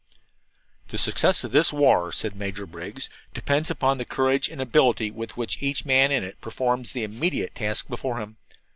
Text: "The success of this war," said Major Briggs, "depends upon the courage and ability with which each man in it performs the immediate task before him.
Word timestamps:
"The 0.87 0.97
success 0.97 1.43
of 1.43 1.51
this 1.51 1.71
war," 1.71 2.11
said 2.11 2.35
Major 2.35 2.65
Briggs, 2.65 3.07
"depends 3.35 3.69
upon 3.69 3.99
the 3.99 4.03
courage 4.03 4.49
and 4.49 4.59
ability 4.59 5.11
with 5.11 5.37
which 5.37 5.61
each 5.61 5.85
man 5.85 6.11
in 6.11 6.23
it 6.23 6.41
performs 6.41 6.91
the 6.93 7.03
immediate 7.03 7.53
task 7.53 7.87
before 7.87 8.19
him. 8.19 8.37